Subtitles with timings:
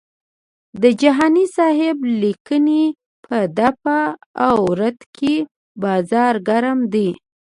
[0.81, 2.83] د جهاني صاحب د لیکنې
[3.25, 4.05] په دفاع
[4.47, 5.35] او رد کې
[5.83, 7.09] بازار ګرم دی.